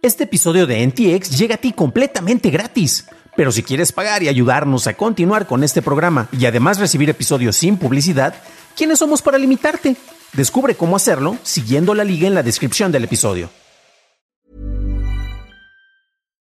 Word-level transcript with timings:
Este 0.00 0.24
episodio 0.24 0.68
de 0.68 0.86
NTX 0.86 1.36
llega 1.36 1.56
a 1.56 1.58
ti 1.58 1.72
completamente 1.72 2.50
gratis. 2.50 3.06
Pero 3.36 3.50
si 3.50 3.64
quieres 3.64 3.90
pagar 3.90 4.22
y 4.22 4.28
ayudarnos 4.28 4.86
a 4.86 4.94
continuar 4.94 5.48
con 5.48 5.64
este 5.64 5.82
programa 5.82 6.28
y 6.30 6.46
además 6.46 6.78
recibir 6.78 7.10
episodios 7.10 7.56
sin 7.56 7.76
publicidad, 7.76 8.34
¿quiénes 8.76 9.00
somos 9.00 9.22
para 9.22 9.38
limitarte? 9.38 9.96
Descubre 10.34 10.76
cómo 10.76 10.94
hacerlo 10.94 11.36
siguiendo 11.42 11.94
la 11.94 12.04
liga 12.04 12.28
en 12.28 12.34
la 12.34 12.44
descripción 12.44 12.92
del 12.92 13.04
episodio. 13.04 13.50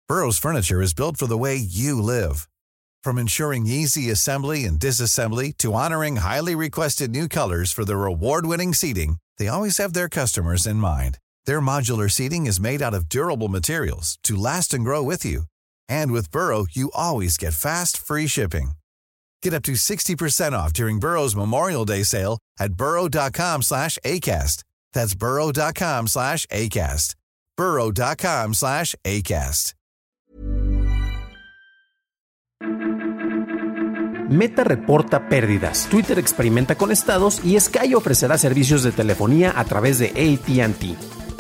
Burroughs 0.09 0.39
Furniture 0.39 0.81
is 0.81 0.95
built 0.95 1.17
for 1.17 1.27
the 1.27 1.39
way 1.39 1.57
you 1.57 2.01
live. 2.01 2.47
From 3.03 3.19
ensuring 3.19 3.67
easy 3.67 4.11
assembly 4.11 4.65
and 4.67 4.79
disassembly 4.79 5.53
to 5.59 5.73
honoring 5.73 6.19
highly 6.19 6.55
requested 6.55 7.11
new 7.11 7.27
colors 7.27 7.73
for 7.73 7.85
their 7.85 8.05
award-winning 8.05 8.73
seating, 8.73 9.17
they 9.39 9.49
always 9.49 9.79
have 9.79 9.95
their 9.95 10.09
customers 10.09 10.67
in 10.67 10.77
mind. 10.77 11.19
Their 11.47 11.61
modular 11.63 12.11
seating 12.11 12.47
is 12.47 12.61
made 12.61 12.83
out 12.83 12.95
of 12.95 13.09
durable 13.09 13.49
materials 13.49 14.19
to 14.25 14.37
last 14.37 14.75
and 14.75 14.85
grow 14.85 15.03
with 15.03 15.25
you. 15.25 15.45
And 15.89 16.13
with 16.13 16.31
Burrow, 16.31 16.67
you 16.71 16.91
always 16.95 17.39
get 17.39 17.55
fast, 17.55 17.97
free 17.97 18.27
shipping. 18.27 18.73
Get 19.43 19.55
up 19.55 19.63
to 19.65 19.73
60% 19.73 20.53
off 20.53 20.73
during 20.73 21.01
Burrow's 21.01 21.35
Memorial 21.35 21.85
Day 21.85 22.03
sale 22.05 22.39
at 22.59 22.75
burrow.com 22.75 23.63
slash 23.63 23.99
ACAST. 24.05 24.63
That's 24.93 25.15
burrow.com 25.15 26.07
slash 26.09 26.47
ACAST. 26.47 27.15
burrow.com 27.57 28.55
slash 28.55 28.95
ACAST. 29.05 29.75
Meta 34.33 34.65
reporta 34.65 35.29
pérdidas, 35.29 35.89
Twitter 35.91 36.19
experimenta 36.19 36.75
con 36.77 36.91
estados 36.91 37.45
y 37.45 37.61
Sky 37.61 37.95
ofrecerá 37.95 38.39
servicios 38.39 38.83
de 38.83 38.91
telefonía 38.91 39.53
a 39.55 39.65
través 39.65 39.99
de 39.99 40.07
ATT. 40.09 41.32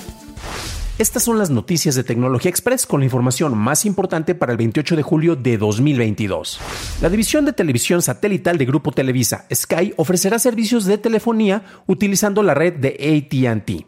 Estas 0.98 1.22
son 1.22 1.38
las 1.38 1.48
noticias 1.48 1.94
de 1.94 2.04
Tecnología 2.04 2.50
Express 2.50 2.86
con 2.86 3.00
la 3.00 3.06
información 3.06 3.56
más 3.56 3.86
importante 3.86 4.34
para 4.34 4.52
el 4.52 4.58
28 4.58 4.94
de 4.94 5.02
julio 5.02 5.36
de 5.36 5.56
2022. 5.56 6.60
La 7.00 7.08
división 7.08 7.46
de 7.46 7.54
televisión 7.54 8.02
satelital 8.02 8.58
de 8.58 8.66
Grupo 8.66 8.92
Televisa, 8.92 9.46
Sky, 9.52 9.94
ofrecerá 9.96 10.38
servicios 10.38 10.84
de 10.84 10.98
telefonía 10.98 11.64
utilizando 11.86 12.42
la 12.42 12.52
red 12.52 12.74
de 12.74 13.24
ATT. 13.32 13.86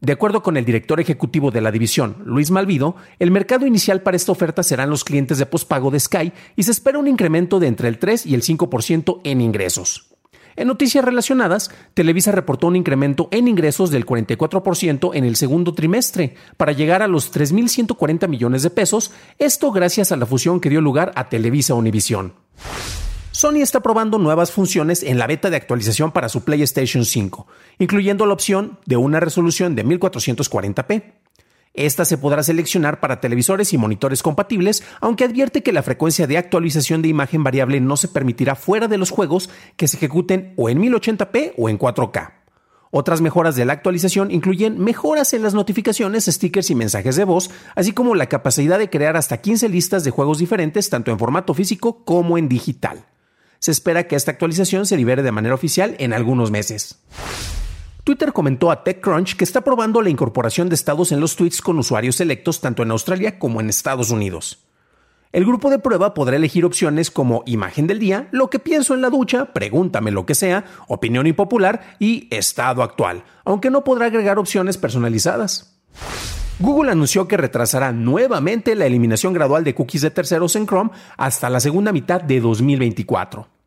De 0.00 0.12
acuerdo 0.12 0.42
con 0.44 0.56
el 0.56 0.64
director 0.64 1.00
ejecutivo 1.00 1.50
de 1.50 1.62
la 1.62 1.72
división, 1.72 2.18
Luis 2.24 2.52
Malvido, 2.52 2.94
el 3.18 3.32
mercado 3.32 3.66
inicial 3.66 4.00
para 4.00 4.16
esta 4.16 4.30
oferta 4.30 4.62
serán 4.62 4.88
los 4.88 5.02
clientes 5.02 5.38
de 5.38 5.46
pospago 5.46 5.90
de 5.90 5.98
Sky 5.98 6.32
y 6.54 6.62
se 6.62 6.70
espera 6.70 7.00
un 7.00 7.08
incremento 7.08 7.58
de 7.58 7.66
entre 7.66 7.88
el 7.88 7.98
3 7.98 8.24
y 8.26 8.34
el 8.34 8.42
5% 8.42 9.20
en 9.24 9.40
ingresos. 9.40 10.09
En 10.56 10.68
noticias 10.68 11.04
relacionadas, 11.04 11.70
Televisa 11.94 12.32
reportó 12.32 12.66
un 12.66 12.76
incremento 12.76 13.28
en 13.30 13.48
ingresos 13.48 13.90
del 13.90 14.06
44% 14.06 15.10
en 15.14 15.24
el 15.24 15.36
segundo 15.36 15.74
trimestre, 15.74 16.34
para 16.56 16.72
llegar 16.72 17.02
a 17.02 17.08
los 17.08 17.32
3.140 17.32 18.28
millones 18.28 18.62
de 18.62 18.70
pesos, 18.70 19.12
esto 19.38 19.70
gracias 19.72 20.12
a 20.12 20.16
la 20.16 20.26
fusión 20.26 20.60
que 20.60 20.70
dio 20.70 20.80
lugar 20.80 21.12
a 21.14 21.28
Televisa 21.28 21.74
Univisión. 21.74 22.34
Sony 23.32 23.62
está 23.62 23.80
probando 23.80 24.18
nuevas 24.18 24.50
funciones 24.50 25.02
en 25.02 25.18
la 25.18 25.26
beta 25.26 25.50
de 25.50 25.56
actualización 25.56 26.10
para 26.10 26.28
su 26.28 26.44
PlayStation 26.44 27.04
5, 27.04 27.46
incluyendo 27.78 28.26
la 28.26 28.34
opción 28.34 28.78
de 28.86 28.96
una 28.96 29.20
resolución 29.20 29.76
de 29.76 29.84
1440p. 29.84 31.19
Esta 31.80 32.04
se 32.04 32.18
podrá 32.18 32.42
seleccionar 32.42 33.00
para 33.00 33.22
televisores 33.22 33.72
y 33.72 33.78
monitores 33.78 34.22
compatibles, 34.22 34.82
aunque 35.00 35.24
advierte 35.24 35.62
que 35.62 35.72
la 35.72 35.82
frecuencia 35.82 36.26
de 36.26 36.36
actualización 36.36 37.00
de 37.00 37.08
imagen 37.08 37.42
variable 37.42 37.80
no 37.80 37.96
se 37.96 38.08
permitirá 38.08 38.54
fuera 38.54 38.86
de 38.86 38.98
los 38.98 39.08
juegos 39.08 39.48
que 39.78 39.88
se 39.88 39.96
ejecuten 39.96 40.52
o 40.58 40.68
en 40.68 40.78
1080p 40.78 41.54
o 41.56 41.70
en 41.70 41.78
4K. 41.78 42.32
Otras 42.90 43.22
mejoras 43.22 43.56
de 43.56 43.64
la 43.64 43.72
actualización 43.72 44.30
incluyen 44.30 44.78
mejoras 44.78 45.32
en 45.32 45.42
las 45.42 45.54
notificaciones, 45.54 46.26
stickers 46.26 46.68
y 46.68 46.74
mensajes 46.74 47.16
de 47.16 47.24
voz, 47.24 47.48
así 47.74 47.92
como 47.92 48.14
la 48.14 48.26
capacidad 48.26 48.78
de 48.78 48.90
crear 48.90 49.16
hasta 49.16 49.38
15 49.38 49.70
listas 49.70 50.04
de 50.04 50.10
juegos 50.10 50.38
diferentes 50.38 50.90
tanto 50.90 51.10
en 51.10 51.18
formato 51.18 51.54
físico 51.54 52.04
como 52.04 52.36
en 52.36 52.50
digital. 52.50 53.06
Se 53.58 53.70
espera 53.70 54.06
que 54.06 54.16
esta 54.16 54.32
actualización 54.32 54.84
se 54.84 54.98
libere 54.98 55.22
de 55.22 55.32
manera 55.32 55.54
oficial 55.54 55.96
en 55.98 56.12
algunos 56.12 56.50
meses. 56.50 56.98
Twitter 58.10 58.32
comentó 58.32 58.72
a 58.72 58.82
TechCrunch 58.82 59.36
que 59.36 59.44
está 59.44 59.60
probando 59.60 60.02
la 60.02 60.10
incorporación 60.10 60.68
de 60.68 60.74
estados 60.74 61.12
en 61.12 61.20
los 61.20 61.36
tweets 61.36 61.62
con 61.62 61.78
usuarios 61.78 62.16
selectos 62.16 62.60
tanto 62.60 62.82
en 62.82 62.90
Australia 62.90 63.38
como 63.38 63.60
en 63.60 63.68
Estados 63.68 64.10
Unidos. 64.10 64.64
El 65.30 65.44
grupo 65.44 65.70
de 65.70 65.78
prueba 65.78 66.12
podrá 66.12 66.34
elegir 66.34 66.64
opciones 66.64 67.12
como 67.12 67.44
imagen 67.46 67.86
del 67.86 68.00
día, 68.00 68.26
lo 68.32 68.50
que 68.50 68.58
pienso 68.58 68.94
en 68.94 69.00
la 69.00 69.10
ducha, 69.10 69.52
pregúntame 69.52 70.10
lo 70.10 70.26
que 70.26 70.34
sea, 70.34 70.64
opinión 70.88 71.28
impopular 71.28 71.94
y 72.00 72.26
estado 72.32 72.82
actual, 72.82 73.22
aunque 73.44 73.70
no 73.70 73.84
podrá 73.84 74.06
agregar 74.06 74.40
opciones 74.40 74.76
personalizadas. 74.76 75.80
Google 76.58 76.90
anunció 76.90 77.28
que 77.28 77.36
retrasará 77.36 77.92
nuevamente 77.92 78.74
la 78.74 78.86
eliminación 78.86 79.34
gradual 79.34 79.62
de 79.62 79.76
cookies 79.76 80.02
de 80.02 80.10
terceros 80.10 80.56
en 80.56 80.66
Chrome 80.66 80.90
hasta 81.16 81.48
la 81.48 81.60
segunda 81.60 81.92
mitad 81.92 82.20
de 82.20 82.40
2024. 82.40 83.59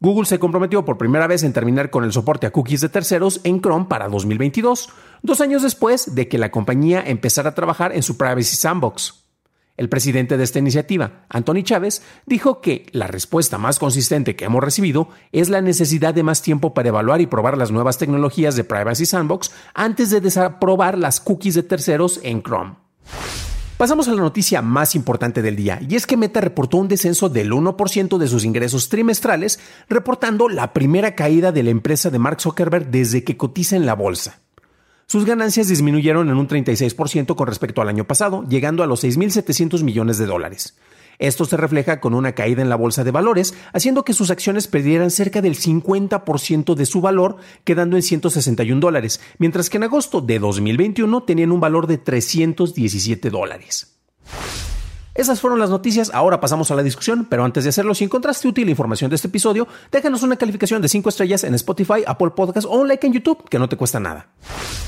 Google 0.00 0.26
se 0.26 0.38
comprometió 0.38 0.84
por 0.84 0.96
primera 0.96 1.26
vez 1.26 1.42
en 1.42 1.52
terminar 1.52 1.90
con 1.90 2.04
el 2.04 2.12
soporte 2.12 2.46
a 2.46 2.52
cookies 2.52 2.80
de 2.80 2.88
terceros 2.88 3.40
en 3.42 3.60
Chrome 3.60 3.86
para 3.86 4.08
2022, 4.08 4.90
dos 5.22 5.40
años 5.40 5.62
después 5.62 6.14
de 6.14 6.28
que 6.28 6.38
la 6.38 6.52
compañía 6.52 7.02
empezara 7.04 7.50
a 7.50 7.54
trabajar 7.54 7.92
en 7.92 8.04
su 8.04 8.16
Privacy 8.16 8.54
Sandbox. 8.56 9.24
El 9.76 9.88
presidente 9.88 10.36
de 10.36 10.44
esta 10.44 10.60
iniciativa, 10.60 11.24
Anthony 11.28 11.62
Chávez, 11.62 12.02
dijo 12.26 12.60
que 12.60 12.86
la 12.92 13.08
respuesta 13.08 13.58
más 13.58 13.80
consistente 13.80 14.36
que 14.36 14.44
hemos 14.44 14.62
recibido 14.62 15.08
es 15.32 15.48
la 15.48 15.62
necesidad 15.62 16.14
de 16.14 16.22
más 16.22 16.42
tiempo 16.42 16.74
para 16.74 16.88
evaluar 16.88 17.20
y 17.20 17.26
probar 17.26 17.56
las 17.56 17.72
nuevas 17.72 17.98
tecnologías 17.98 18.54
de 18.54 18.64
Privacy 18.64 19.06
Sandbox 19.06 19.52
antes 19.74 20.10
de 20.10 20.20
desaprobar 20.20 20.96
las 20.96 21.20
cookies 21.20 21.54
de 21.54 21.62
terceros 21.64 22.20
en 22.22 22.42
Chrome. 22.42 22.74
Pasamos 23.78 24.08
a 24.08 24.12
la 24.12 24.22
noticia 24.22 24.60
más 24.60 24.96
importante 24.96 25.40
del 25.40 25.54
día, 25.54 25.78
y 25.88 25.94
es 25.94 26.04
que 26.04 26.16
Meta 26.16 26.40
reportó 26.40 26.78
un 26.78 26.88
descenso 26.88 27.28
del 27.28 27.52
1% 27.52 28.18
de 28.18 28.26
sus 28.26 28.44
ingresos 28.44 28.88
trimestrales, 28.88 29.60
reportando 29.88 30.48
la 30.48 30.72
primera 30.72 31.14
caída 31.14 31.52
de 31.52 31.62
la 31.62 31.70
empresa 31.70 32.10
de 32.10 32.18
Mark 32.18 32.40
Zuckerberg 32.40 32.90
desde 32.90 33.22
que 33.22 33.36
cotiza 33.36 33.76
en 33.76 33.86
la 33.86 33.94
bolsa. 33.94 34.40
Sus 35.06 35.24
ganancias 35.24 35.68
disminuyeron 35.68 36.28
en 36.28 36.38
un 36.38 36.48
36% 36.48 37.36
con 37.36 37.46
respecto 37.46 37.80
al 37.80 37.88
año 37.88 38.02
pasado, 38.02 38.44
llegando 38.48 38.82
a 38.82 38.88
los 38.88 39.04
6.700 39.04 39.84
millones 39.84 40.18
de 40.18 40.26
dólares. 40.26 40.76
Esto 41.18 41.44
se 41.44 41.56
refleja 41.56 42.00
con 42.00 42.14
una 42.14 42.32
caída 42.32 42.62
en 42.62 42.68
la 42.68 42.76
bolsa 42.76 43.02
de 43.04 43.10
valores, 43.10 43.54
haciendo 43.72 44.04
que 44.04 44.12
sus 44.12 44.30
acciones 44.30 44.68
perdieran 44.68 45.10
cerca 45.10 45.42
del 45.42 45.56
50% 45.56 46.74
de 46.74 46.86
su 46.86 47.00
valor, 47.00 47.36
quedando 47.64 47.96
en 47.96 48.02
161 48.02 48.80
dólares, 48.80 49.20
mientras 49.38 49.68
que 49.68 49.78
en 49.78 49.84
agosto 49.84 50.20
de 50.20 50.38
2021 50.38 51.22
tenían 51.24 51.52
un 51.52 51.60
valor 51.60 51.86
de 51.86 51.98
317 51.98 53.30
dólares. 53.30 53.98
Esas 55.18 55.40
fueron 55.40 55.58
las 55.58 55.70
noticias, 55.70 56.12
ahora 56.14 56.38
pasamos 56.38 56.70
a 56.70 56.76
la 56.76 56.84
discusión, 56.84 57.26
pero 57.28 57.44
antes 57.44 57.64
de 57.64 57.70
hacerlo, 57.70 57.92
si 57.92 58.04
encontraste 58.04 58.46
útil 58.46 58.66
la 58.66 58.70
información 58.70 59.10
de 59.10 59.16
este 59.16 59.26
episodio, 59.26 59.66
déjanos 59.90 60.22
una 60.22 60.36
calificación 60.36 60.80
de 60.80 60.86
5 60.86 61.08
estrellas 61.08 61.42
en 61.42 61.54
Spotify, 61.54 62.04
Apple 62.06 62.30
Podcasts 62.36 62.70
o 62.70 62.78
un 62.78 62.86
like 62.86 63.04
en 63.04 63.14
YouTube, 63.14 63.48
que 63.48 63.58
no 63.58 63.68
te 63.68 63.76
cuesta 63.76 63.98
nada. 63.98 64.28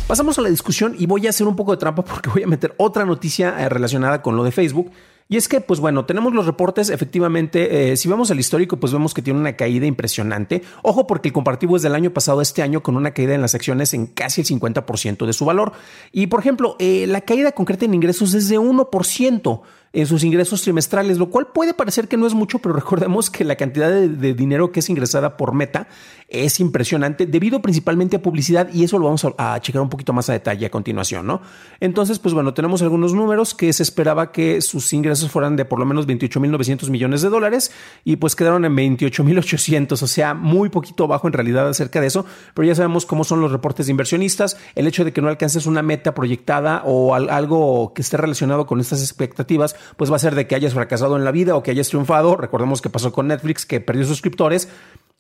Pasamos 0.07 0.39
a 0.39 0.43
la 0.43 0.49
discusión 0.49 0.95
y 0.97 1.07
voy 1.07 1.27
a 1.27 1.31
hacer 1.31 1.49
un 1.49 1.57
poco 1.57 1.73
de 1.73 1.79
trampa 1.79 2.05
porque 2.05 2.31
voy 2.31 2.45
a 2.45 2.47
meter 2.47 2.77
otra 2.77 3.05
noticia 3.05 3.57
eh, 3.59 3.69
relacionada 3.69 4.23
con 4.23 4.37
lo 4.37 4.45
de 4.45 4.53
Facebook. 4.53 4.93
Y 5.31 5.37
es 5.37 5.47
que, 5.47 5.61
pues 5.61 5.79
bueno, 5.79 6.07
tenemos 6.07 6.35
los 6.35 6.45
reportes, 6.45 6.91
efectivamente, 6.91 7.93
eh, 7.93 7.97
si 7.97 8.09
vemos 8.09 8.33
el 8.33 8.41
histórico, 8.41 8.79
pues 8.79 8.93
vemos 8.93 9.15
que 9.15 9.23
tiene 9.23 9.39
una 9.39 9.55
caída 9.55 9.87
impresionante. 9.87 10.63
Ojo 10.83 11.07
porque 11.07 11.29
el 11.29 11.33
comparativo 11.33 11.77
es 11.77 11.83
del 11.83 11.95
año 11.95 12.11
pasado 12.11 12.43
este 12.43 12.63
año 12.63 12.83
con 12.83 12.97
una 12.97 13.13
caída 13.13 13.37
en 13.37 13.41
las 13.41 13.55
acciones 13.55 13.95
en 13.95 14.07
casi 14.07 14.41
el 14.41 14.49
50% 14.49 15.25
de 15.27 15.33
su 15.33 15.45
valor. 15.45 15.71
Y, 16.11 16.27
por 16.27 16.41
ejemplo, 16.41 16.75
eh, 16.81 17.07
la 17.07 17.21
caída 17.21 17.53
concreta 17.53 17.85
en 17.85 17.95
ingresos 17.95 18.35
es 18.35 18.49
de 18.49 18.59
1% 18.59 19.61
en 19.93 20.07
sus 20.07 20.23
ingresos 20.23 20.63
trimestrales, 20.63 21.19
lo 21.19 21.31
cual 21.31 21.49
puede 21.49 21.75
parecer 21.75 22.07
que 22.07 22.17
no 22.17 22.27
es 22.27 22.35
mucho, 22.35 22.61
pero 22.61 22.75
recordemos 22.77 23.31
que 23.31 23.45
la 23.45 23.57
cantidad 23.57 23.91
de, 23.91 24.35
dinero 24.35 24.71
que 24.71 24.81
es 24.81 24.89
ingresada 24.89 25.37
por 25.37 25.55
Meta 25.55 25.89
es 26.29 26.61
impresionante, 26.61 27.27
debido 27.27 27.61
principalmente 27.61 28.17
a 28.17 28.23
publicidad, 28.23 28.73
y 28.73 28.85
eso 28.85 28.99
lo 29.01 29.07
vamos 29.07 29.27
a, 29.37 29.61
checar 29.61 29.83
un 29.83 29.89
poquito 29.89 30.13
más 30.13 30.31
a 30.31 30.33
detalle 30.33 30.65
a 30.65 30.71
continuación, 30.71 31.27
¿no? 31.27 31.41
Entonces, 31.81 32.21
pues 32.21 32.35
bueno, 32.35 32.55
tenemos 32.55 32.83
algunos 32.83 33.15
números 33.15 33.53
que 33.53 33.73
se 33.73 33.83
esperaba 33.83 34.31
que 34.31 34.61
sus 34.61 34.93
ingresos 34.93 35.29
fueran 35.29 35.57
de 35.57 35.65
por 35.65 35.81
lo 35.81 35.87
menos 35.87 36.07
28.900 36.07 36.89
millones 36.89 37.23
de 37.23 37.31
dólares, 37.31 37.73
y 38.05 38.15
pues 38.17 38.37
quedaron 38.37 38.65
en 38.65 38.77
28.800, 38.77 40.01
o 40.01 40.07
sea, 40.07 40.35
muy 40.35 40.69
poquito 40.69 41.09
bajo 41.09 41.27
en 41.27 41.33
realidad 41.33 41.69
acerca 41.69 42.01
de 42.01 42.07
eso, 42.07 42.25
pero 42.55 42.69
ya 42.69 42.77
sabemos 42.77 43.07
cómo 43.07 43.25
son 43.25 43.41
los 43.41 43.51
reportes 43.51 43.89
inversionistas, 43.89 44.57
el 44.77 44.87
hecho 44.87 45.05
de 45.05 45.13
que 45.13 45.21
no 45.21 45.29
alcances 45.29 45.67
una 45.67 45.83
meta 45.83 46.15
proyectada 46.15 46.83
o 46.85 47.17
algo 47.17 47.93
que 47.93 48.03
esté 48.03 48.17
relacionado 48.17 48.67
con 48.67 48.79
estas 48.79 49.01
expectativas, 49.01 49.75
pues 49.97 50.11
va 50.11 50.17
a 50.17 50.21
ser 50.21 50.35
de 50.35 50.47
que 50.47 50.55
hayas 50.55 50.75
fracasado 50.75 51.17
en 51.17 51.25
la 51.25 51.33
vida 51.33 51.57
o 51.57 51.63
que 51.63 51.71
hayas 51.71 51.89
triunfado. 51.89 52.37
Recordemos 52.37 52.81
que 52.83 52.91
pasó 52.91 53.13
con 53.13 53.29
Netflix, 53.29 53.67
que 53.67 53.81
perdió 53.81 54.05
suscriptores, 54.05 54.69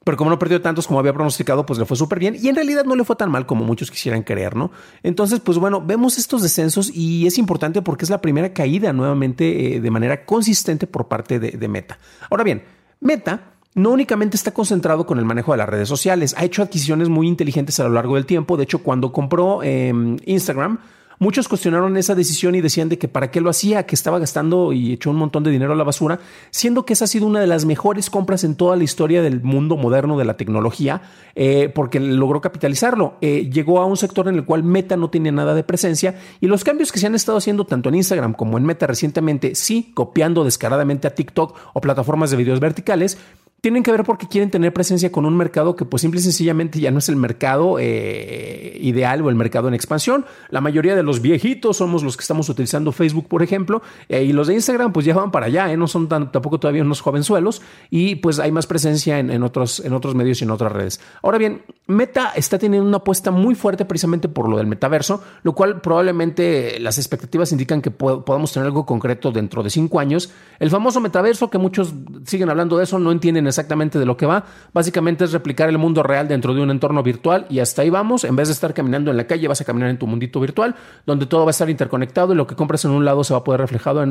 pero 0.04 0.16
como 0.16 0.30
no 0.30 0.38
perdió 0.38 0.62
tantos 0.62 0.86
como 0.86 0.98
había 0.98 1.12
pronosticado, 1.12 1.66
pues 1.66 1.78
le 1.78 1.84
fue 1.84 1.96
súper 1.96 2.18
bien 2.18 2.36
y 2.40 2.48
en 2.48 2.54
realidad 2.54 2.84
no 2.84 2.96
le 2.96 3.04
fue 3.04 3.16
tan 3.16 3.30
mal 3.30 3.44
como 3.44 3.64
muchos 3.64 3.90
quisieran 3.90 4.22
creer, 4.22 4.56
¿no? 4.56 4.70
Entonces, 5.02 5.40
pues 5.40 5.58
bueno, 5.58 5.82
vemos 5.84 6.16
estos 6.16 6.42
descensos 6.42 6.90
y 6.94 7.26
es 7.26 7.36
importante 7.36 7.82
porque 7.82 8.04
es 8.04 8.10
la 8.10 8.20
primera 8.20 8.52
caída 8.54 8.94
nuevamente 8.94 9.76
eh, 9.76 9.80
de 9.80 9.90
manera 9.90 10.24
consistente 10.24 10.86
por 10.86 11.08
parte 11.08 11.38
de, 11.38 11.68
Meta. 11.68 11.98
Ahora 12.30 12.44
bien, 12.44 12.62
Meta 13.00 13.52
no 13.74 13.90
únicamente 13.90 14.36
está 14.36 14.52
concentrado 14.52 15.06
con 15.06 15.18
el 15.18 15.26
manejo 15.26 15.52
de 15.52 15.58
las 15.58 15.68
redes 15.68 15.88
sociales, 15.88 16.34
ha 16.36 16.44
hecho 16.44 16.62
adquisiciones 16.62 17.08
muy 17.10 17.28
inteligentes 17.28 17.78
a 17.78 17.84
lo 17.84 17.90
largo 17.90 18.14
del 18.16 18.24
tiempo. 18.24 18.56
De 18.56 18.64
hecho, 18.64 18.82
cuando 18.82 19.12
compró 19.12 19.62
em, 19.62 20.16
Instagram, 20.24 20.78
muchos 21.20 21.48
cuestionaron 21.48 21.96
esa 21.96 22.16
decisión 22.16 22.56
y 22.56 22.60
decían 22.60 22.88
de 22.88 22.98
que 22.98 23.06
para 23.06 23.30
qué 23.30 23.40
lo 23.40 23.50
hacía, 23.50 23.86
que 23.86 23.94
estaba 23.94 24.18
gastando 24.18 24.72
y 24.72 24.94
echó 24.94 25.10
un 25.10 25.16
montón 25.16 25.44
de 25.44 25.50
dinero 25.50 25.74
a 25.74 25.76
la 25.76 25.84
basura, 25.84 26.18
siendo 26.50 26.84
que 26.84 26.94
esa 26.94 27.04
ha 27.04 27.08
sido 27.08 27.26
una 27.26 27.40
de 27.40 27.46
las 27.46 27.66
mejores 27.66 28.10
compras 28.10 28.42
en 28.42 28.56
toda 28.56 28.74
la 28.74 28.82
historia 28.82 29.22
del 29.22 29.42
mundo 29.42 29.76
moderno 29.76 30.18
de 30.18 30.24
la 30.24 30.36
tecnología, 30.36 31.02
eh, 31.34 31.70
porque 31.74 32.00
logró 32.00 32.40
capitalizarlo. 32.40 33.14
Eh, 33.20 33.50
llegó 33.52 33.80
a 33.80 33.86
un 33.86 33.98
sector 33.98 34.28
en 34.28 34.34
el 34.34 34.44
cual 34.44 34.64
Meta 34.64 34.96
no 34.96 35.10
tenía 35.10 35.30
nada 35.30 35.54
de 35.54 35.62
presencia 35.62 36.16
y 36.40 36.46
los 36.46 36.64
cambios 36.64 36.90
que 36.90 36.98
se 36.98 37.06
han 37.06 37.14
estado 37.14 37.38
haciendo 37.38 37.66
tanto 37.66 37.90
en 37.90 37.96
Instagram 37.96 38.32
como 38.32 38.56
en 38.56 38.64
Meta 38.64 38.86
recientemente, 38.86 39.54
sí, 39.54 39.92
copiando 39.94 40.42
descaradamente 40.42 41.06
a 41.06 41.14
TikTok 41.14 41.56
o 41.74 41.80
plataformas 41.82 42.30
de 42.30 42.38
videos 42.38 42.60
verticales, 42.60 43.18
tienen 43.60 43.82
que 43.82 43.92
ver 43.92 44.04
porque 44.04 44.26
quieren 44.26 44.50
tener 44.50 44.72
presencia 44.72 45.12
con 45.12 45.26
un 45.26 45.36
mercado 45.36 45.76
que 45.76 45.84
pues 45.84 46.02
simple 46.02 46.20
y 46.20 46.22
sencillamente 46.22 46.80
ya 46.80 46.90
no 46.90 46.98
es 46.98 47.08
el 47.08 47.16
mercado 47.16 47.76
eh, 47.78 48.78
ideal 48.80 49.22
o 49.22 49.28
el 49.28 49.34
mercado 49.34 49.68
en 49.68 49.74
expansión. 49.74 50.24
La 50.48 50.60
mayoría 50.60 50.96
de 50.96 51.02
los 51.02 51.20
viejitos 51.20 51.76
somos 51.76 52.02
los 52.02 52.16
que 52.16 52.22
estamos 52.22 52.48
utilizando 52.48 52.92
Facebook, 52.92 53.28
por 53.28 53.42
ejemplo, 53.42 53.82
eh, 54.08 54.24
y 54.24 54.32
los 54.32 54.46
de 54.46 54.54
Instagram 54.54 54.92
pues 54.92 55.06
ya 55.06 55.14
van 55.14 55.30
para 55.30 55.46
allá, 55.46 55.72
eh, 55.72 55.76
no 55.76 55.86
son 55.86 56.08
tampoco 56.08 56.58
todavía 56.58 56.82
unos 56.82 57.00
jovenzuelos 57.00 57.62
y 57.90 58.16
pues 58.16 58.38
hay 58.38 58.52
más 58.52 58.66
presencia 58.66 59.18
en 59.18 59.42
otros 59.42 59.82
medios 60.14 60.40
y 60.40 60.44
en 60.44 60.50
otras 60.50 60.72
redes. 60.72 61.00
Ahora 61.22 61.38
bien, 61.38 61.62
Meta 61.86 62.32
está 62.36 62.58
teniendo 62.58 62.86
una 62.86 62.98
apuesta 62.98 63.30
muy 63.30 63.54
fuerte 63.54 63.84
precisamente 63.84 64.28
por 64.28 64.48
lo 64.48 64.56
del 64.56 64.66
metaverso, 64.66 65.22
lo 65.42 65.54
cual 65.54 65.80
probablemente 65.80 66.78
las 66.78 66.98
expectativas 66.98 67.52
indican 67.52 67.82
que 67.82 67.90
podamos 67.90 68.52
tener 68.52 68.66
algo 68.66 68.86
concreto 68.86 69.32
dentro 69.32 69.62
de 69.62 69.70
cinco 69.70 69.98
años. 69.98 70.30
El 70.58 70.70
famoso 70.70 71.00
metaverso 71.00 71.50
que 71.50 71.58
muchos 71.58 71.92
siguen 72.24 72.48
hablando 72.48 72.78
de 72.78 72.84
eso, 72.84 72.98
no 72.98 73.10
entienden 73.10 73.48
exactamente 73.50 73.98
de 73.98 74.06
lo 74.06 74.16
que 74.16 74.26
va. 74.26 74.44
Básicamente 74.72 75.24
es 75.24 75.32
replicar 75.32 75.68
el 75.68 75.76
mundo 75.76 76.02
real 76.02 76.26
dentro 76.26 76.54
de 76.54 76.62
un 76.62 76.70
entorno 76.70 77.02
virtual 77.02 77.46
y 77.50 77.58
hasta 77.58 77.82
ahí 77.82 77.90
vamos. 77.90 78.24
En 78.24 78.36
vez 78.36 78.48
de 78.48 78.54
estar 78.54 78.72
caminando 78.72 79.10
en 79.10 79.16
la 79.16 79.26
calle, 79.26 79.46
vas 79.46 79.60
a 79.60 79.64
caminar 79.64 79.90
en 79.90 79.98
tu 79.98 80.06
mundito 80.06 80.40
virtual, 80.40 80.74
donde 81.04 81.26
todo 81.26 81.44
va 81.44 81.50
a 81.50 81.52
estar 81.52 81.68
interconectado 81.68 82.32
y 82.32 82.36
lo 82.36 82.46
que 82.46 82.56
compras 82.56 82.84
en 82.84 82.92
un 82.92 83.04
lado 83.04 83.22
se 83.24 83.34
va 83.34 83.40
a 83.40 83.44
poder 83.44 83.60
reflejado 83.60 84.04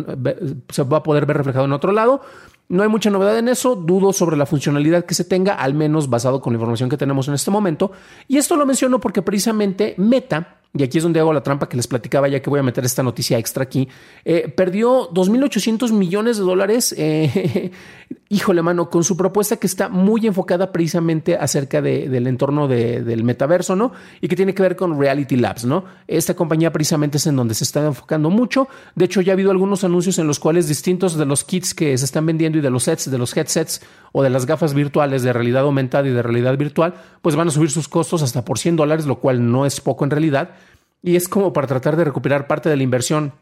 se 0.70 0.84
va 0.84 0.98
a 0.98 1.04
poder 1.04 1.26
ver 1.26 1.38
reflejado 1.38 1.66
en 1.66 1.74
otro 1.74 1.92
lado. 1.92 2.22
No 2.68 2.84
hay 2.84 2.90
mucha 2.90 3.10
novedad 3.10 3.38
en 3.40 3.48
eso, 3.48 3.76
dudo 3.76 4.14
sobre 4.14 4.38
la 4.38 4.46
funcionalidad 4.46 5.06
que 5.06 5.16
se 5.16 5.24
tenga, 5.24 5.56
al 5.56 5.74
menos 5.74 6.08
basado 6.08 6.40
con 6.40 6.54
la 6.54 6.58
información 6.58 6.88
que 6.88 6.98
tenemos 6.98 7.28
en 7.28 7.34
este 7.34 7.50
momento. 7.50 7.92
Y 8.28 8.38
esto 8.38 8.56
lo 8.56 8.66
menciono 8.68 9.00
porque 9.00 9.24
precisamente 9.24 9.96
Meta 9.98 10.59
y 10.78 10.84
aquí 10.84 11.00
es 11.00 11.04
donde 11.04 11.20
hago 11.20 11.34
la 11.34 11.42
trampa 11.42 11.68
que 11.68 11.76
les 11.76 11.88
platicaba 11.88 12.28
ya 12.28 12.42
que 12.42 12.50
voy 12.50 12.60
a 12.60 12.64
meter 12.64 12.86
esta 12.86 13.02
noticia 13.02 13.40
extra 13.40 13.64
aquí, 13.64 13.88
eh, 14.24 14.54
perdió 14.56 15.10
2.800 15.12 15.92
millones 15.92 16.38
de 16.38 16.44
dólares, 16.44 16.94
eh, 16.96 17.72
híjole 18.30 18.62
mano, 18.62 18.88
con 18.90 19.04
su 19.04 19.18
propuesta 19.18 19.58
que 19.58 19.66
está 19.66 19.90
muy 19.90 20.28
enfocada 20.28 20.72
precisamente 20.72 21.36
acerca 21.36 21.82
del 21.82 22.28
entorno 22.28 22.68
del 22.68 23.24
metaverso, 23.24 23.76
¿no? 23.76 23.94
Y 24.22 24.28
que 24.28 24.36
tiene 24.36 24.54
que 24.54 24.62
ver 24.62 24.76
con 24.76 25.00
Reality 25.00 25.38
Labs, 25.38 25.66
¿no? 25.66 25.86
Esta 26.08 26.36
compañía 26.36 26.72
precisamente 26.72 27.18
es 27.18 27.26
en 27.26 27.36
donde 27.36 27.56
se 27.56 27.64
está 27.64 27.84
enfocando 27.84 28.30
mucho. 28.30 28.68
De 28.94 29.06
hecho, 29.06 29.22
ya 29.22 29.32
ha 29.32 29.36
habido 29.36 29.50
algunos 29.50 29.84
anuncios 29.84 30.20
en 30.20 30.28
los 30.28 30.40
cuales 30.40 30.68
distintos 30.68 31.18
de 31.18 31.26
los 31.26 31.44
kits 31.44 31.74
que 31.74 31.98
se 31.98 32.06
están 32.06 32.28
vendiendo 32.28 32.60
y 32.60 32.62
de 32.62 32.70
los 32.70 32.84
sets, 32.84 33.10
de 33.10 33.18
los 33.18 33.36
headsets 33.36 33.82
o 34.12 34.22
de 34.22 34.30
las 34.30 34.46
gafas 34.46 34.76
virtuales 34.76 35.24
de 35.24 35.34
realidad 35.34 35.64
aumentada 35.64 36.08
y 36.08 36.12
de 36.12 36.22
realidad 36.22 36.58
virtual, 36.58 36.94
pues 37.22 37.36
van 37.36 37.48
a 37.48 37.52
subir 37.52 37.72
sus 37.72 37.88
costos 37.88 38.22
hasta 38.22 38.46
por 38.46 38.60
100 38.60 38.76
dólares, 38.76 39.08
lo 39.08 39.20
cual 39.20 39.52
no 39.52 39.66
es 39.66 39.82
poco 39.82 40.04
en 40.04 40.12
realidad. 40.12 40.52
Y 41.02 41.16
es 41.16 41.28
como 41.30 41.54
para 41.54 41.68
tratar 41.68 41.96
de 41.96 42.04
recuperar 42.04 42.48
parte 42.48 42.70
de 42.70 42.78
la 42.78 42.84
inversión 42.84 43.34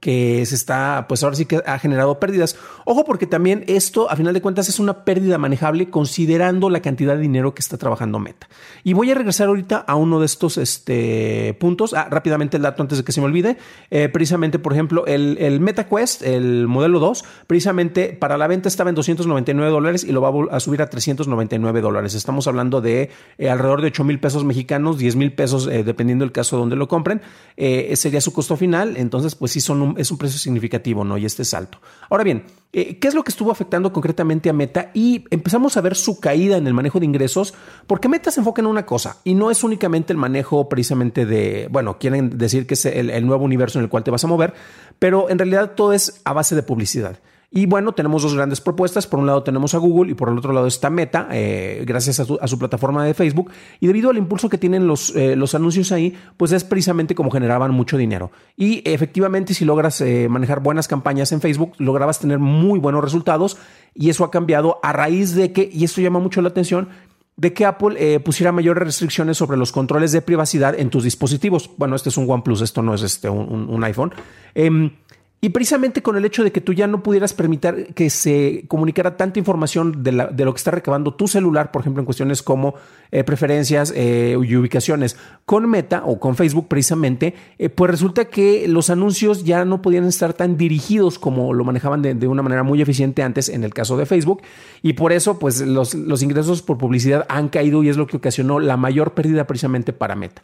que 0.00 0.44
se 0.46 0.54
está, 0.54 1.06
pues 1.08 1.22
ahora 1.22 1.36
sí 1.36 1.46
que 1.46 1.62
ha 1.64 1.78
generado 1.78 2.18
pérdidas. 2.18 2.56
Ojo, 2.84 3.04
porque 3.04 3.26
también 3.26 3.64
esto, 3.66 4.10
a 4.10 4.16
final 4.16 4.34
de 4.34 4.40
cuentas, 4.40 4.68
es 4.68 4.80
una 4.80 5.04
pérdida 5.04 5.38
manejable 5.38 5.90
considerando 5.90 6.70
la 6.70 6.80
cantidad 6.80 7.14
de 7.14 7.20
dinero 7.20 7.54
que 7.54 7.60
está 7.60 7.78
trabajando 7.78 8.18
Meta. 8.18 8.48
Y 8.84 8.92
voy 8.94 9.10
a 9.10 9.14
regresar 9.14 9.48
ahorita 9.48 9.78
a 9.78 9.94
uno 9.96 10.20
de 10.20 10.26
estos 10.26 10.58
este, 10.58 11.56
puntos. 11.60 11.94
Ah, 11.94 12.08
rápidamente 12.10 12.56
el 12.56 12.62
dato 12.62 12.82
antes 12.82 12.98
de 12.98 13.04
que 13.04 13.12
se 13.12 13.20
me 13.20 13.26
olvide. 13.26 13.56
Eh, 13.90 14.08
precisamente, 14.08 14.58
por 14.58 14.72
ejemplo, 14.72 15.06
el, 15.06 15.36
el 15.38 15.60
MetaQuest, 15.60 16.22
el 16.22 16.66
modelo 16.68 16.98
2, 16.98 17.24
precisamente 17.46 18.08
para 18.08 18.36
la 18.36 18.46
venta 18.46 18.68
estaba 18.68 18.90
en 18.90 18.96
299 18.96 19.70
dólares 19.70 20.04
y 20.04 20.12
lo 20.12 20.20
va 20.20 20.56
a 20.56 20.60
subir 20.60 20.82
a 20.82 20.90
399 20.90 21.80
dólares. 21.80 22.14
Estamos 22.14 22.46
hablando 22.46 22.80
de 22.80 23.10
eh, 23.38 23.50
alrededor 23.50 23.82
de 23.82 23.88
8 23.88 24.04
mil 24.04 24.18
pesos 24.18 24.44
mexicanos, 24.44 24.98
10 24.98 25.16
mil 25.16 25.32
pesos, 25.32 25.66
eh, 25.66 25.84
dependiendo 25.84 26.24
del 26.24 26.32
caso 26.32 26.56
donde 26.56 26.76
lo 26.76 26.88
compren. 26.88 27.20
sería 27.56 28.20
su 28.20 28.32
costo 28.32 28.56
final. 28.56 28.96
Entonces, 28.96 29.34
pues 29.34 29.52
sí 29.52 29.60
son 29.60 29.81
es 29.96 30.10
un 30.10 30.18
precio 30.18 30.38
significativo, 30.38 31.04
¿no? 31.04 31.16
Y 31.18 31.24
este 31.24 31.42
es 31.42 31.54
alto. 31.54 31.78
Ahora 32.10 32.24
bien, 32.24 32.44
eh, 32.72 32.98
¿qué 32.98 33.08
es 33.08 33.14
lo 33.14 33.22
que 33.22 33.30
estuvo 33.30 33.50
afectando 33.50 33.92
concretamente 33.92 34.48
a 34.50 34.52
Meta? 34.52 34.90
Y 34.94 35.24
empezamos 35.30 35.76
a 35.76 35.80
ver 35.80 35.94
su 35.94 36.20
caída 36.20 36.56
en 36.56 36.66
el 36.66 36.74
manejo 36.74 37.00
de 37.00 37.06
ingresos, 37.06 37.54
porque 37.86 38.08
Meta 38.08 38.30
se 38.30 38.40
enfoca 38.40 38.62
en 38.62 38.66
una 38.66 38.86
cosa, 38.86 39.18
y 39.24 39.34
no 39.34 39.50
es 39.50 39.62
únicamente 39.64 40.12
el 40.12 40.18
manejo 40.18 40.68
precisamente 40.68 41.26
de, 41.26 41.68
bueno, 41.70 41.98
quieren 41.98 42.38
decir 42.38 42.66
que 42.66 42.74
es 42.74 42.86
el 42.86 43.26
nuevo 43.26 43.44
universo 43.44 43.78
en 43.78 43.84
el 43.84 43.90
cual 43.90 44.04
te 44.04 44.10
vas 44.10 44.24
a 44.24 44.28
mover, 44.28 44.54
pero 44.98 45.30
en 45.30 45.38
realidad 45.38 45.72
todo 45.76 45.92
es 45.92 46.20
a 46.24 46.32
base 46.32 46.54
de 46.54 46.62
publicidad. 46.62 47.18
Y 47.54 47.66
bueno, 47.66 47.92
tenemos 47.92 48.22
dos 48.22 48.34
grandes 48.34 48.62
propuestas. 48.62 49.06
Por 49.06 49.20
un 49.20 49.26
lado 49.26 49.42
tenemos 49.42 49.74
a 49.74 49.78
Google 49.78 50.10
y 50.10 50.14
por 50.14 50.30
el 50.30 50.38
otro 50.38 50.54
lado 50.54 50.66
está 50.66 50.88
Meta, 50.88 51.28
eh, 51.30 51.84
gracias 51.86 52.18
a 52.18 52.48
su, 52.48 52.58
plataforma 52.58 53.04
de 53.04 53.12
Facebook. 53.12 53.50
Y 53.78 53.86
debido 53.86 54.08
al 54.08 54.16
impulso 54.16 54.48
que 54.48 54.56
tienen 54.56 54.86
los, 54.86 55.14
eh, 55.14 55.36
los 55.36 55.54
anuncios 55.54 55.92
ahí, 55.92 56.16
pues 56.38 56.52
es 56.52 56.64
precisamente 56.64 57.14
como 57.14 57.30
generaban 57.30 57.70
mucho 57.72 57.98
dinero. 57.98 58.30
Y 58.56 58.82
efectivamente, 58.90 59.52
si 59.52 59.66
logras 59.66 60.00
eh, 60.00 60.28
manejar 60.30 60.60
buenas 60.60 60.88
campañas 60.88 61.30
en 61.32 61.42
Facebook, 61.42 61.74
lograbas 61.76 62.20
tener 62.20 62.38
muy 62.38 62.78
buenos 62.78 63.04
resultados. 63.04 63.58
Y 63.94 64.08
eso 64.08 64.24
ha 64.24 64.30
cambiado 64.30 64.80
a 64.82 64.94
raíz 64.94 65.34
de 65.34 65.52
que, 65.52 65.68
y 65.70 65.84
esto 65.84 66.00
llama 66.00 66.20
mucho 66.20 66.40
la 66.40 66.48
atención, 66.48 66.88
de 67.36 67.52
que 67.52 67.66
Apple 67.66 68.20
pusiera 68.20 68.52
mayores 68.52 68.82
restricciones 68.82 69.36
sobre 69.36 69.56
los 69.56 69.72
controles 69.72 70.12
de 70.12 70.22
privacidad 70.22 70.78
en 70.78 70.88
tus 70.88 71.04
dispositivos. 71.04 71.70
Bueno, 71.76 71.96
este 71.96 72.08
es 72.08 72.16
un 72.16 72.30
OnePlus, 72.30 72.62
esto 72.62 72.82
no 72.82 72.94
es 72.94 73.02
este, 73.02 73.28
un, 73.28 73.68
un 73.68 73.84
iPhone. 73.84 74.12
Em, 74.54 74.90
y 75.44 75.48
precisamente 75.48 76.02
con 76.02 76.16
el 76.16 76.24
hecho 76.24 76.44
de 76.44 76.52
que 76.52 76.60
tú 76.60 76.72
ya 76.72 76.86
no 76.86 77.02
pudieras 77.02 77.34
permitir 77.34 77.94
que 77.96 78.10
se 78.10 78.64
comunicara 78.68 79.16
tanta 79.16 79.40
información 79.40 80.04
de, 80.04 80.12
lo 80.12 80.54
que 80.54 80.56
está 80.56 80.70
recabando 80.70 81.14
tu 81.14 81.26
celular, 81.26 81.72
por 81.72 81.82
ejemplo, 81.82 82.00
en 82.00 82.04
cuestiones 82.04 82.44
como 82.44 82.76
eh, 83.10 83.24
preferencias 83.24 83.92
eh, 83.96 84.36
y 84.40 84.56
ubicaciones, 84.56 85.16
con 85.44 85.68
Meta 85.68 86.04
o 86.06 86.20
con 86.20 86.36
Facebook 86.36 86.68
precisamente, 86.68 87.34
eh, 87.58 87.68
pues 87.70 87.90
resulta 87.90 88.26
que 88.26 88.68
los 88.68 88.88
anuncios 88.88 89.42
ya 89.42 89.64
no 89.64 89.82
podían 89.82 90.04
estar 90.04 90.32
tan 90.32 90.56
dirigidos 90.56 91.18
como 91.18 91.52
lo 91.52 91.64
manejaban 91.64 92.02
de, 92.02 92.28
una 92.28 92.42
manera 92.42 92.62
muy 92.62 92.80
eficiente 92.80 93.24
antes 93.24 93.48
en 93.48 93.64
el 93.64 93.74
caso 93.74 93.96
de 93.96 94.06
Facebook. 94.06 94.42
Y 94.80 94.92
por 94.92 95.10
eso, 95.10 95.40
pues 95.40 95.60
los, 95.60 95.94
los 95.94 96.22
ingresos 96.22 96.62
por 96.62 96.78
publicidad 96.78 97.26
han 97.28 97.48
caído 97.48 97.82
y 97.82 97.88
es 97.88 97.96
lo 97.96 98.06
que 98.06 98.16
ocasionó 98.16 98.60
la 98.60 98.76
mayor 98.76 99.14
pérdida 99.14 99.48
precisamente 99.48 99.92
para 99.92 100.14
Meta. 100.14 100.42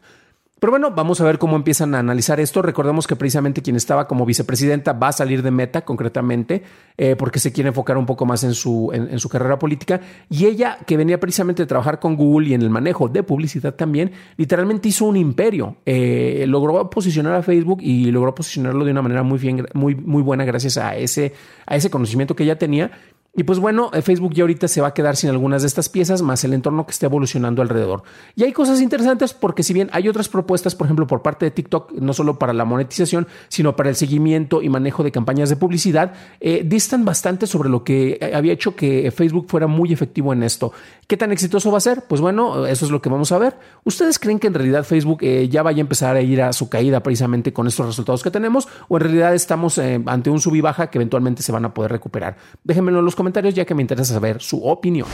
Pero 0.59 0.73
bueno, 0.73 0.91
vamos 0.91 1.21
a 1.21 1.25
ver 1.25 1.39
cómo 1.39 1.55
empiezan 1.57 1.95
a 1.95 2.01
analizar 2.01 2.41
esto. 2.41 2.63
Recordemos 2.63 3.07
que 3.07 3.15
precisamente 3.15 3.63
quien 3.63 3.77
estaba 3.77 4.09
como 4.09 4.27
vicepresidenta 4.27 4.93
va 4.93 5.09
a 5.09 5.13
salir 5.13 5.43
de 5.43 5.53
meta 5.53 5.85
concretamente 5.85 6.63
eh, 6.97 7.15
porque 7.17 7.39
se 7.39 7.53
quiere 7.53 7.69
enfocar 7.69 7.97
un 7.97 8.07
poco 8.07 8.27
más 8.27 8.43
en 8.43 8.55
su, 8.55 8.91
en, 8.93 9.19
su 9.21 9.29
carrera 9.29 9.59
política. 9.59 10.01
Y 10.29 10.47
ella, 10.47 10.79
que 10.85 10.97
venía 10.97 11.21
precisamente 11.21 11.63
de 11.63 11.67
trabajar 11.67 12.01
con 12.01 12.17
Google 12.17 12.49
y 12.49 12.55
en 12.55 12.63
el 12.63 12.71
manejo 12.71 13.09
de 13.09 13.23
publicidad 13.23 13.75
también, 13.75 14.11
literalmente 14.37 14.89
hizo 14.89 15.05
un 15.05 15.17
imperio. 15.17 15.77
Eh, 15.87 16.45
logró 16.49 16.91
posicionar 16.91 17.35
a 17.35 17.43
Facebook 17.43 17.79
y 17.81 18.11
logró 18.11 18.35
posicionarlo 18.35 18.85
de 18.85 18.91
una 18.91 19.03
manera 19.03 19.23
muy, 19.23 19.39
bien, 19.39 19.67
muy, 19.75 19.95
muy 19.95 20.23
buena 20.23 20.45
gracias 20.45 20.77
a 20.77 20.97
ese, 20.97 21.35
a 21.67 21.77
ese 21.77 21.89
conocimiento 21.89 22.35
que 22.35 22.43
ella 22.43 22.59
tenía. 22.59 22.91
Y 23.37 23.45
pues 23.45 23.59
bueno, 23.59 23.91
eh, 23.93 24.03
Facebook 24.03 24.33
ya 24.35 24.43
ahorita 24.43 24.69
se 24.69 24.81
va 24.81 24.89
a 24.89 24.95
quedar 24.95 25.15
sin 25.15 25.31
algunas 25.31 25.63
de 25.63 25.69
estas 25.69 25.89
piezas, 25.89 26.23
más 26.23 26.43
el 26.45 26.55
entorno 26.55 26.87
que 26.87 26.93
esté 26.93 27.07
evolucionando 27.07 27.61
alrededor. 27.61 28.03
Y 28.35 28.45
hay 28.45 28.53
cosas 28.53 28.81
interesantes 28.81 29.35
porque 29.35 29.63
si 29.63 29.75
bien 29.75 29.91
hay 29.93 30.09
otras 30.09 30.29
propuestas, 30.29 30.75
por 30.75 30.87
ejemplo, 30.87 31.07
por 31.07 31.23
parte 31.23 31.45
de 31.45 31.51
TikTok, 31.51 31.93
no 31.93 32.15
solo 32.15 32.39
para 32.39 32.53
la 32.53 32.65
monetización, 32.65 33.29
sino 33.49 33.77
para 33.77 33.91
el 33.91 33.97
seguimiento 33.97 34.63
y 34.63 34.71
manejo 34.71 35.05
de 35.05 35.13
campañas 35.13 35.51
de 35.51 35.57
publicidad, 35.57 36.15
eh, 36.41 36.63
distan 36.65 37.05
bastante 37.05 37.47
sobre 37.47 37.69
lo 37.69 37.85
que 37.85 38.19
eh, 38.21 38.33
había 38.35 38.55
hecho 38.55 38.75
que 38.75 39.11
Facebook 39.13 39.47
fuera 39.49 39.67
muy 39.67 39.93
efectivo 39.93 40.33
en 40.33 40.43
esto. 40.43 40.73
¿Qué 41.07 41.17
tan 41.17 41.31
exitoso 41.31 41.71
va 41.71 41.79
a 41.79 41.83
ser? 41.83 42.05
Pues 42.09 42.21
bueno, 42.21 42.67
eso 42.67 42.87
es 42.87 42.91
lo 42.91 43.01
que 43.01 43.09
vamos 43.09 43.31
a 43.33 43.39
ver. 43.39 43.57
¿Ustedes 43.85 44.19
creen 44.19 44.39
que 44.39 44.49
en 44.49 44.55
realidad 44.55 44.85
Facebook 44.85 45.21
ya 45.49 45.63
vaya 45.63 45.79
a 45.79 45.81
empezar 45.81 46.17
a 46.17 46.21
ir 46.21 46.43
a 46.43 46.53
su 46.53 46.69
caída 46.69 47.03
precisamente 47.03 47.53
con 47.53 47.67
estos 47.67 47.87
resultados 47.87 48.23
que 48.23 48.31
tenemos? 48.31 48.69
¿O 48.89 48.97
en 48.99 49.03
realidad 49.03 49.35
estamos 49.35 49.79
ante 49.79 50.29
un 50.29 50.39
sub 50.39 50.55
y 50.55 50.61
baja 50.61 50.91
que 50.91 50.99
eventualmente 50.99 51.43
se 51.43 51.51
van 51.51 51.65
a 51.65 51.73
poder 51.73 51.93
recuperar? 51.93 52.37
Déjenmelo 52.63 52.99
en 52.99 53.07
los 53.07 53.17
comentarios 53.19 53.53
ya 53.55 53.67
que 53.67 53.75
me 53.75 53.83
interesa 53.83 54.15
saber 54.15 54.41
su 54.41 54.65
opinión. 54.65 55.09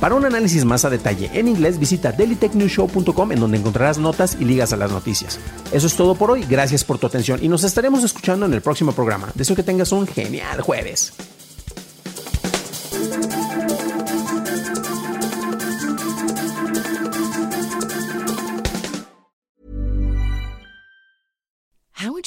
Para 0.00 0.14
un 0.14 0.24
análisis 0.24 0.64
más 0.64 0.86
a 0.86 0.90
detalle 0.90 1.30
en 1.34 1.48
inglés, 1.48 1.78
visita 1.78 2.12
dailytechnewshow.com 2.12 3.32
en 3.32 3.40
donde 3.40 3.58
encontrarás 3.58 3.98
notas 3.98 4.38
y 4.40 4.46
ligas 4.46 4.72
a 4.72 4.76
las 4.76 4.90
noticias. 4.90 5.38
Eso 5.72 5.86
es 5.86 5.96
todo 5.96 6.14
por 6.14 6.30
hoy, 6.30 6.46
gracias 6.48 6.84
por 6.84 6.98
tu 6.98 7.06
atención 7.06 7.40
y 7.42 7.48
nos 7.48 7.64
estaremos 7.64 8.04
escuchando 8.04 8.46
en 8.46 8.54
el 8.54 8.62
próximo 8.62 8.92
programa. 8.92 9.30
Deseo 9.34 9.56
que 9.56 9.62
tengas 9.62 9.92
un 9.92 10.06
genial 10.06 10.62
jueves. 10.62 11.12